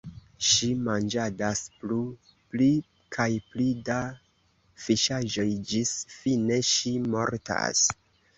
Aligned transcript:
Ŝi 0.51 0.67
manĝadas 0.85 1.59
plu, 1.81 1.97
pli 2.53 2.69
kaj 3.17 3.27
pli 3.51 3.67
da 3.91 3.99
fiŝaĵoj, 4.87 5.47
ĝis 5.75 5.93
fine 6.17 6.61
ŝi– 6.73 6.97
mortas. 7.15 7.85